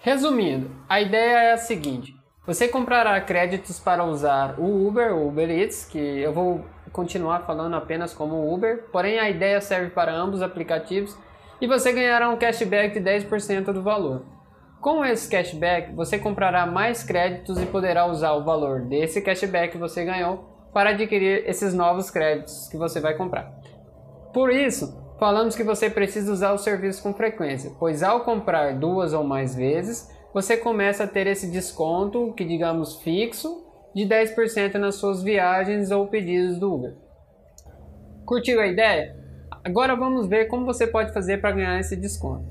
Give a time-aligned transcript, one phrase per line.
[0.00, 2.14] Resumindo, a ideia é a seguinte:
[2.46, 7.76] você comprará créditos para usar o Uber, o Uber Eats, que eu vou continuar falando
[7.76, 11.16] apenas como Uber, porém a ideia serve para ambos os aplicativos
[11.60, 14.24] e você ganhará um cashback de 10% do valor.
[14.80, 19.78] Com esse cashback, você comprará mais créditos e poderá usar o valor desse cashback que
[19.78, 23.52] você ganhou para adquirir esses novos créditos que você vai comprar.
[24.32, 29.12] Por isso, falamos que você precisa usar o serviço com frequência, pois ao comprar duas
[29.12, 34.94] ou mais vezes, você começa a ter esse desconto, que digamos fixo, de 10% nas
[34.94, 36.94] suas viagens ou pedidos do Uber.
[38.24, 39.16] Curtiu a ideia?
[39.64, 42.46] Agora vamos ver como você pode fazer para ganhar esse desconto.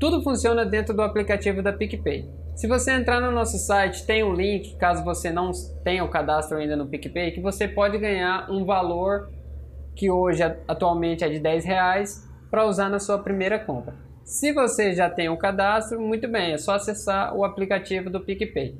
[0.00, 2.26] Tudo funciona dentro do aplicativo da PicPay.
[2.56, 5.50] Se você entrar no nosso site, tem um link, caso você não
[5.84, 9.30] tenha o cadastro ainda no PicPay, que você pode ganhar um valor
[9.94, 13.94] que hoje atualmente é de 10 reais para usar na sua primeira compra.
[14.24, 18.74] Se você já tem um cadastro, muito bem, é só acessar o aplicativo do PicPay.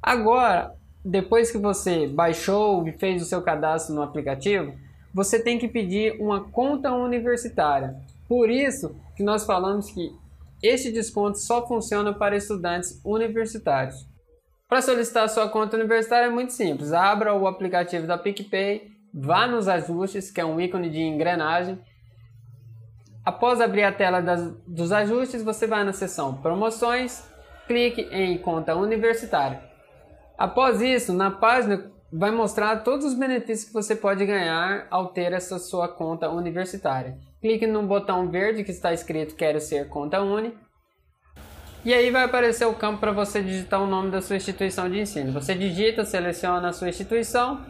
[0.00, 0.72] Agora,
[1.04, 4.72] depois que você baixou e fez o seu cadastro no aplicativo,
[5.12, 7.96] você tem que pedir uma conta universitária.
[8.28, 10.12] Por isso que nós falamos que
[10.62, 13.96] este desconto só funciona para estudantes universitários.
[14.68, 16.92] Para solicitar sua conta universitária é muito simples.
[16.92, 21.78] Abra o aplicativo da PicPay, vá nos ajustes, que é um ícone de engrenagem,
[23.24, 27.24] Após abrir a tela das, dos ajustes, você vai na seção Promoções,
[27.68, 29.62] clique em Conta Universitária.
[30.36, 35.32] Após isso, na página vai mostrar todos os benefícios que você pode ganhar ao ter
[35.32, 37.16] essa sua conta universitária.
[37.42, 40.54] Clique no botão verde que está escrito Quero ser conta uni.
[41.84, 45.00] E aí vai aparecer o campo para você digitar o nome da sua instituição de
[45.00, 45.32] ensino.
[45.32, 47.60] Você digita, seleciona a sua instituição,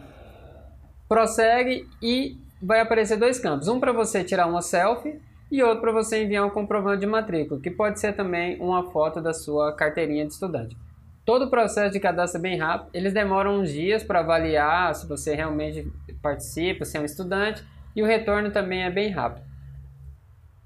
[1.09, 3.67] prossegue e vai aparecer dois campos.
[3.67, 5.19] Um para você tirar uma selfie
[5.51, 9.19] e outro para você enviar um comprovante de matrícula, que pode ser também uma foto
[9.19, 10.77] da sua carteirinha de estudante.
[11.25, 15.07] Todo o processo de cadastro é bem rápido, eles demoram uns dias para avaliar se
[15.07, 15.91] você realmente
[16.21, 17.63] participa, se é um estudante,
[17.95, 19.52] e o retorno também é bem rápido.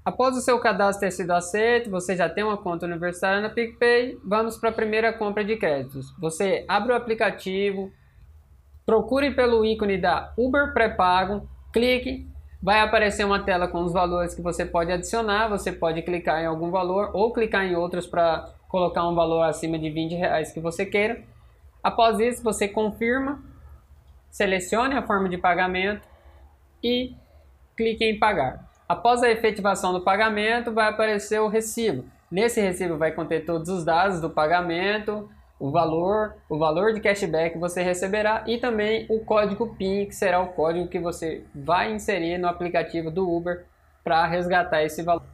[0.08, 4.18] Após o seu cadastro ter sido aceito, você já tem uma conta universitária na PicPay,
[4.24, 6.06] vamos para a primeira compra de créditos.
[6.18, 7.92] Você abre o aplicativo,
[8.86, 12.26] procure pelo ícone da Uber pré-pago, clique
[12.62, 16.46] Vai aparecer uma tela com os valores que você pode adicionar, você pode clicar em
[16.46, 20.58] algum valor ou clicar em outros para colocar um valor acima de 20 reais que
[20.58, 21.22] você queira.
[21.82, 23.44] Após isso, você confirma,
[24.30, 26.08] selecione a forma de pagamento
[26.82, 27.14] e
[27.76, 28.67] clique em pagar.
[28.88, 32.06] Após a efetivação do pagamento, vai aparecer o recibo.
[32.30, 35.28] Nesse recibo vai conter todos os dados do pagamento,
[35.60, 40.14] o valor, o valor de cashback que você receberá e também o código PIN, que
[40.14, 43.66] será o código que você vai inserir no aplicativo do Uber
[44.02, 45.24] para resgatar esse valor.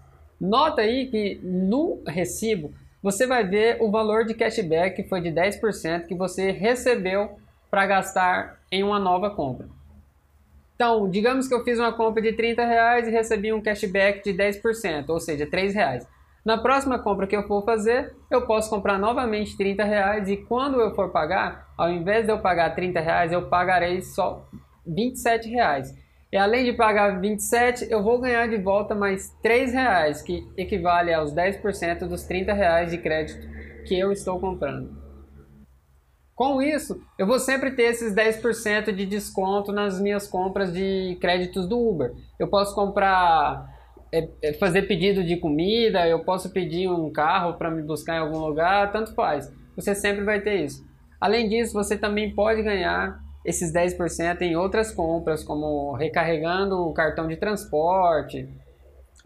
[0.40, 5.30] Nota aí que no recibo você vai ver o valor de cashback que foi de
[5.30, 7.38] 10% que você recebeu
[7.70, 9.68] para gastar em uma nova compra.
[10.74, 14.36] Então, digamos que eu fiz uma compra de 30 reais e recebi um cashback de
[14.36, 16.06] 10%, ou seja, 3 reais.
[16.44, 20.80] Na próxima compra que eu for fazer, eu posso comprar novamente 30 reais e quando
[20.80, 24.46] eu for pagar, ao invés de eu pagar 30 reais, eu pagarei só
[24.86, 25.94] 27 reais.
[26.30, 31.14] E além de pagar 27, eu vou ganhar de volta mais 3 reais, que equivale
[31.14, 33.46] aos 10% dos 30 reais de crédito
[33.86, 35.03] que eu estou comprando.
[36.34, 41.68] Com isso, eu vou sempre ter esses 10% de desconto nas minhas compras de créditos
[41.68, 42.12] do Uber.
[42.38, 43.72] Eu posso comprar
[44.12, 48.20] é, é fazer pedido de comida, eu posso pedir um carro para me buscar em
[48.20, 49.52] algum lugar, tanto faz.
[49.76, 50.84] Você sempre vai ter isso.
[51.20, 57.28] Além disso, você também pode ganhar esses 10% em outras compras, como recarregando o cartão
[57.28, 58.48] de transporte,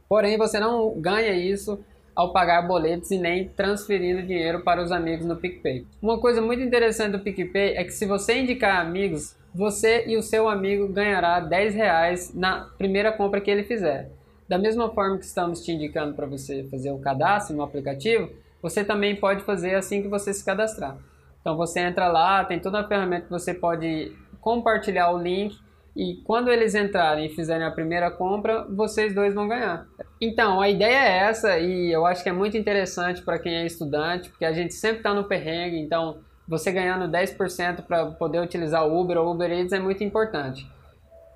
[0.09, 1.79] Porém, você não ganha isso
[2.19, 5.87] ao pagar boletos e nem transferindo dinheiro para os amigos no PicPay.
[6.03, 10.23] Uma coisa muito interessante do PicPay é que se você indicar amigos, você e o
[10.23, 14.11] seu amigo ganhará 10 reais na primeira compra que ele fizer.
[14.49, 18.29] Da mesma forma que estamos te indicando para você fazer o cadastro no aplicativo,
[18.61, 20.99] você também pode fazer assim que você se cadastrar.
[21.41, 25.57] Então você entra lá, tem toda a ferramenta que você pode compartilhar o link
[25.99, 29.85] e quando eles entrarem e fizerem a primeira compra, vocês dois vão ganhar.
[30.21, 33.67] Então, a ideia é essa e eu acho que é muito interessante para quem é
[33.67, 38.87] estudante, porque a gente sempre está no perrengue, então você ganhando 10% para poder utilizar
[38.87, 40.65] o Uber ou Uber Eats é muito importante.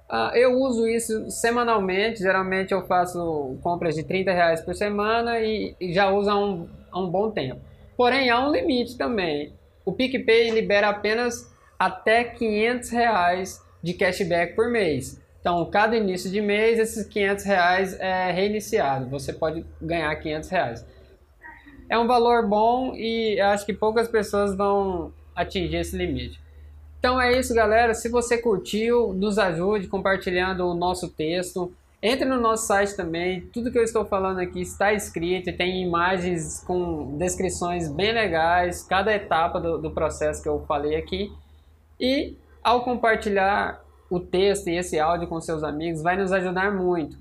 [0.09, 5.75] Uh, eu uso isso semanalmente, geralmente eu faço compras de 30 reais por semana e,
[5.81, 7.61] e já uso há um, há um bom tempo.
[7.97, 9.53] Porém, há um limite também.
[9.85, 15.21] O PicPay libera apenas até 500 reais de cashback por mês.
[15.41, 19.09] Então, cada início de mês, esses 500 reais é reiniciado.
[19.09, 20.87] Você pode ganhar 500 reais.
[21.89, 26.41] É um valor bom e acho que poucas pessoas vão atingir esse limite.
[26.99, 27.93] Então é isso, galera.
[27.93, 31.75] Se você curtiu, nos ajude compartilhando o nosso texto.
[32.01, 33.41] Entre no nosso site também.
[33.53, 38.85] Tudo que eu estou falando aqui está escrito e tem imagens com descrições bem legais,
[38.85, 41.33] cada etapa do, do processo que eu falei aqui.
[41.99, 47.19] E ao compartilhar o texto e esse áudio com seus amigos, vai nos ajudar muito.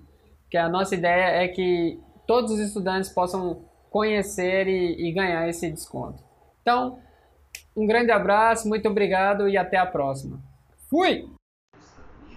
[0.49, 5.69] Que a nossa ideia é que todos os estudantes possam conhecer e, e ganhar esse
[5.71, 6.23] desconto.
[6.61, 6.99] Então,
[7.75, 10.39] um grande abraço, muito obrigado e até a próxima.
[10.89, 11.29] Fui!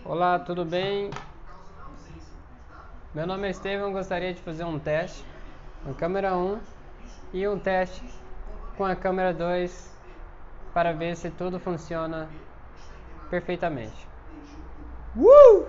[0.05, 1.11] Olá, tudo bem?
[3.15, 5.25] Meu nome é Estevam, gostaria de fazer um teste
[5.83, 6.59] com a câmera 1
[7.33, 8.03] e um teste
[8.77, 9.93] com a câmera 2
[10.73, 12.29] para ver se tudo funciona
[13.35, 14.07] perfeitamente.
[15.17, 15.67] Uh!